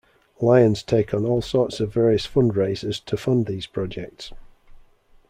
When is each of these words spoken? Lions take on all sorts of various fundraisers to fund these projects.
Lions 0.41 0.81
take 0.81 1.13
on 1.13 1.27
all 1.27 1.43
sorts 1.43 1.79
of 1.79 1.93
various 1.93 2.25
fundraisers 2.25 2.99
to 3.05 3.15
fund 3.15 3.45
these 3.45 3.67
projects. 3.67 4.31